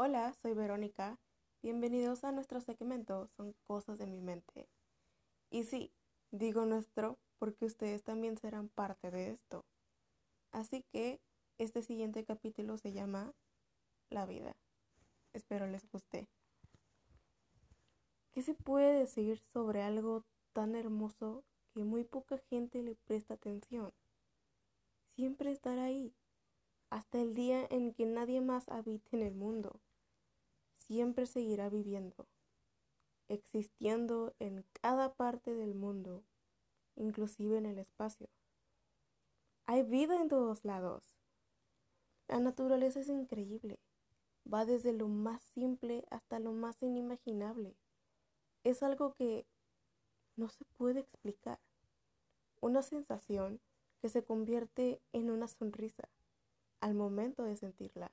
Hola, 0.00 0.32
soy 0.42 0.54
Verónica. 0.54 1.18
Bienvenidos 1.60 2.22
a 2.22 2.30
nuestro 2.30 2.60
segmento 2.60 3.26
Son 3.36 3.52
Cosas 3.66 3.98
de 3.98 4.06
mi 4.06 4.20
mente. 4.20 4.68
Y 5.50 5.64
sí, 5.64 5.92
digo 6.30 6.66
nuestro 6.66 7.18
porque 7.40 7.64
ustedes 7.64 8.04
también 8.04 8.36
serán 8.36 8.68
parte 8.68 9.10
de 9.10 9.30
esto. 9.30 9.64
Así 10.52 10.84
que 10.92 11.20
este 11.58 11.82
siguiente 11.82 12.24
capítulo 12.24 12.78
se 12.78 12.92
llama 12.92 13.34
La 14.08 14.24
vida. 14.24 14.54
Espero 15.32 15.66
les 15.66 15.84
guste. 15.90 16.28
¿Qué 18.30 18.42
se 18.42 18.54
puede 18.54 19.00
decir 19.00 19.40
sobre 19.52 19.82
algo 19.82 20.22
tan 20.52 20.76
hermoso 20.76 21.42
que 21.74 21.82
muy 21.82 22.04
poca 22.04 22.38
gente 22.38 22.84
le 22.84 22.94
presta 22.94 23.34
atención? 23.34 23.92
Siempre 25.16 25.50
estará 25.50 25.86
ahí, 25.86 26.14
hasta 26.88 27.20
el 27.20 27.34
día 27.34 27.66
en 27.68 27.92
que 27.94 28.06
nadie 28.06 28.40
más 28.40 28.68
habite 28.68 29.16
en 29.16 29.22
el 29.22 29.34
mundo 29.34 29.80
siempre 30.88 31.26
seguirá 31.26 31.68
viviendo, 31.68 32.26
existiendo 33.28 34.34
en 34.38 34.64
cada 34.72 35.12
parte 35.12 35.54
del 35.54 35.74
mundo, 35.74 36.24
inclusive 36.96 37.58
en 37.58 37.66
el 37.66 37.78
espacio. 37.78 38.28
Hay 39.66 39.82
vida 39.82 40.20
en 40.20 40.28
todos 40.28 40.64
lados. 40.64 41.04
La 42.26 42.40
naturaleza 42.40 43.00
es 43.00 43.10
increíble. 43.10 43.78
Va 44.50 44.64
desde 44.64 44.94
lo 44.94 45.08
más 45.08 45.42
simple 45.42 46.06
hasta 46.10 46.38
lo 46.38 46.52
más 46.52 46.82
inimaginable. 46.82 47.76
Es 48.64 48.82
algo 48.82 49.12
que 49.12 49.46
no 50.36 50.48
se 50.48 50.64
puede 50.78 51.00
explicar. 51.00 51.60
Una 52.62 52.80
sensación 52.80 53.60
que 54.00 54.08
se 54.08 54.24
convierte 54.24 55.02
en 55.12 55.30
una 55.30 55.48
sonrisa 55.48 56.08
al 56.80 56.94
momento 56.94 57.42
de 57.42 57.56
sentirla. 57.56 58.10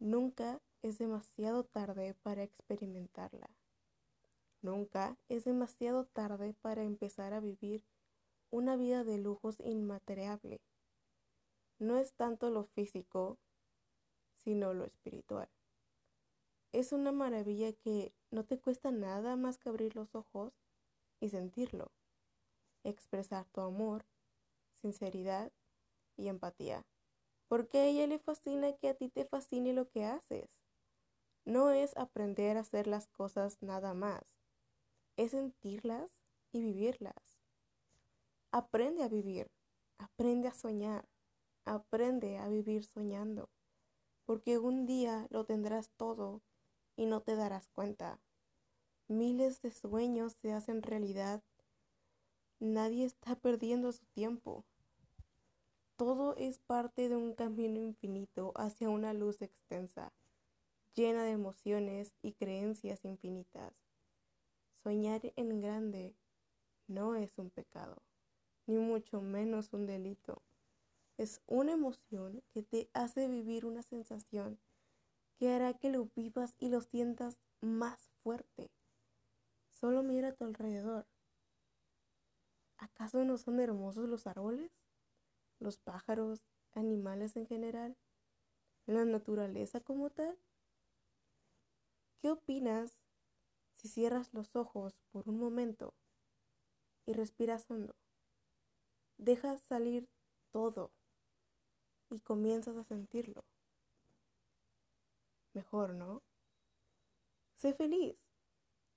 Nunca 0.00 0.62
es 0.80 0.96
demasiado 0.96 1.62
tarde 1.62 2.14
para 2.22 2.42
experimentarla. 2.42 3.50
Nunca 4.62 5.18
es 5.28 5.44
demasiado 5.44 6.06
tarde 6.06 6.54
para 6.54 6.84
empezar 6.84 7.34
a 7.34 7.40
vivir 7.40 7.84
una 8.50 8.76
vida 8.76 9.04
de 9.04 9.18
lujos 9.18 9.60
inmateriable. 9.60 10.62
No 11.78 11.98
es 11.98 12.14
tanto 12.14 12.48
lo 12.48 12.64
físico, 12.64 13.36
sino 14.32 14.72
lo 14.72 14.86
espiritual. 14.86 15.50
Es 16.72 16.92
una 16.92 17.12
maravilla 17.12 17.74
que 17.74 18.14
no 18.30 18.44
te 18.44 18.58
cuesta 18.58 18.90
nada 18.90 19.36
más 19.36 19.58
que 19.58 19.68
abrir 19.68 19.96
los 19.96 20.14
ojos 20.14 20.54
y 21.20 21.28
sentirlo, 21.28 21.92
expresar 22.84 23.44
tu 23.50 23.60
amor, 23.60 24.06
sinceridad 24.72 25.52
y 26.16 26.28
empatía. 26.28 26.86
Porque 27.50 27.78
a 27.78 27.84
ella 27.86 28.06
le 28.06 28.20
fascina 28.20 28.76
que 28.76 28.88
a 28.88 28.94
ti 28.94 29.08
te 29.08 29.24
fascine 29.24 29.72
lo 29.72 29.88
que 29.88 30.04
haces. 30.04 30.48
No 31.44 31.70
es 31.72 31.96
aprender 31.96 32.56
a 32.56 32.60
hacer 32.60 32.86
las 32.86 33.08
cosas 33.08 33.60
nada 33.60 33.92
más, 33.92 34.22
es 35.16 35.32
sentirlas 35.32 36.12
y 36.52 36.62
vivirlas. 36.62 37.42
Aprende 38.52 39.02
a 39.02 39.08
vivir, 39.08 39.50
aprende 39.98 40.46
a 40.46 40.54
soñar, 40.54 41.08
aprende 41.64 42.38
a 42.38 42.46
vivir 42.46 42.84
soñando, 42.84 43.50
porque 44.26 44.58
un 44.58 44.86
día 44.86 45.26
lo 45.30 45.44
tendrás 45.44 45.90
todo 45.96 46.42
y 46.94 47.06
no 47.06 47.20
te 47.20 47.34
darás 47.34 47.66
cuenta. 47.66 48.20
Miles 49.08 49.60
de 49.60 49.72
sueños 49.72 50.36
se 50.40 50.52
hacen 50.52 50.84
realidad. 50.84 51.42
Nadie 52.60 53.06
está 53.06 53.34
perdiendo 53.34 53.90
su 53.90 54.06
tiempo. 54.14 54.64
Todo 56.00 56.34
es 56.38 56.58
parte 56.60 57.10
de 57.10 57.16
un 57.16 57.34
camino 57.34 57.78
infinito 57.78 58.54
hacia 58.56 58.88
una 58.88 59.12
luz 59.12 59.42
extensa 59.42 60.14
llena 60.94 61.24
de 61.24 61.32
emociones 61.32 62.14
y 62.22 62.32
creencias 62.32 63.04
infinitas. 63.04 63.74
Soñar 64.82 65.20
en 65.36 65.60
grande 65.60 66.16
no 66.86 67.16
es 67.16 67.36
un 67.36 67.50
pecado, 67.50 68.02
ni 68.66 68.78
mucho 68.78 69.20
menos 69.20 69.74
un 69.74 69.84
delito. 69.84 70.40
Es 71.18 71.42
una 71.46 71.72
emoción 71.72 72.42
que 72.54 72.62
te 72.62 72.88
hace 72.94 73.28
vivir 73.28 73.66
una 73.66 73.82
sensación 73.82 74.58
que 75.38 75.52
hará 75.52 75.74
que 75.74 75.90
lo 75.90 76.08
vivas 76.16 76.54
y 76.58 76.70
lo 76.70 76.80
sientas 76.80 77.42
más 77.60 78.08
fuerte. 78.22 78.70
Solo 79.68 80.02
mira 80.02 80.28
a 80.28 80.32
tu 80.34 80.44
alrededor. 80.44 81.06
¿Acaso 82.78 83.22
no 83.26 83.36
son 83.36 83.60
hermosos 83.60 84.08
los 84.08 84.26
árboles? 84.26 84.70
¿Los 85.60 85.76
pájaros? 85.76 86.42
¿Animales 86.72 87.36
en 87.36 87.46
general? 87.46 87.96
¿La 88.86 89.04
naturaleza 89.04 89.80
como 89.80 90.08
tal? 90.10 90.38
¿Qué 92.18 92.30
opinas 92.30 92.98
si 93.74 93.88
cierras 93.88 94.32
los 94.32 94.56
ojos 94.56 94.98
por 95.10 95.28
un 95.28 95.38
momento 95.38 95.94
y 97.06 97.12
respiras 97.12 97.70
hondo? 97.70 97.94
Dejas 99.18 99.60
salir 99.60 100.08
todo 100.50 100.92
y 102.10 102.20
comienzas 102.20 102.76
a 102.76 102.84
sentirlo. 102.84 103.44
Mejor, 105.52 105.94
¿no? 105.94 106.22
Sé 107.56 107.74
feliz, 107.74 108.24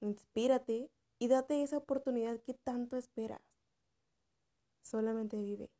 inspírate 0.00 0.90
y 1.18 1.28
date 1.28 1.62
esa 1.62 1.76
oportunidad 1.76 2.40
que 2.40 2.54
tanto 2.54 2.96
esperas. 2.96 3.42
Solamente 4.80 5.36
vive. 5.36 5.70